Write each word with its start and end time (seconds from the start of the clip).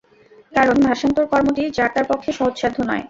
কারণ, 0.53 0.77
ভাষান্তর 0.87 1.25
কর্মটি 1.31 1.63
যার-তার 1.77 2.05
পক্ষে 2.11 2.31
সহজসাধ্য 2.33 2.77
নয়। 2.81 2.99